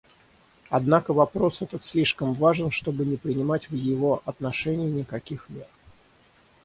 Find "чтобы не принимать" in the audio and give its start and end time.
2.71-3.69